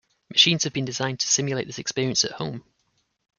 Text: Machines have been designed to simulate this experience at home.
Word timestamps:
Machines 0.31 0.63
have 0.63 0.73
been 0.73 0.83
designed 0.83 1.19
to 1.19 1.27
simulate 1.27 1.67
this 1.67 1.77
experience 1.77 2.25
at 2.25 2.31
home. 2.31 2.63